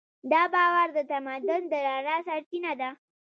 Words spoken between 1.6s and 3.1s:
د رڼا سرچینه ده.